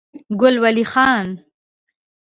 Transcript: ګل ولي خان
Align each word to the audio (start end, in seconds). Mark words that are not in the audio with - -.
ګل 0.39 0.55
ولي 0.63 0.83
خان 0.91 1.27